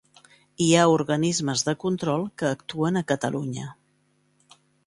Hi 0.63 0.69
ha 0.77 0.85
organismes 0.93 1.63
de 1.69 1.75
control 1.85 2.25
que 2.43 2.49
actuen 2.57 3.01
a 3.03 3.07
Catalunya. 3.15 3.71